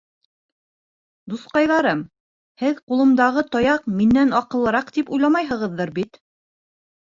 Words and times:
—Дуҫҡайҙарым, 1.33 2.01
һеҙ 2.63 2.81
ҡулымдағы 2.81 3.45
таяҡ 3.57 3.87
минән 4.01 4.35
аҡыллыраҡ 4.41 4.93
тип 4.99 5.15
уйламайһығыҙҙыр 5.19 5.97
бит? 6.03 6.23